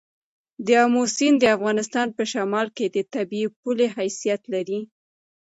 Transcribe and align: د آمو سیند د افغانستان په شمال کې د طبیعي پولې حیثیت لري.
د 0.65 0.67
آمو 0.83 1.03
سیند 1.15 1.37
د 1.41 1.45
افغانستان 1.57 2.07
په 2.17 2.23
شمال 2.31 2.67
کې 2.77 2.85
د 2.89 2.97
طبیعي 3.13 3.47
پولې 3.61 3.87
حیثیت 3.97 4.41
لري. 4.53 4.79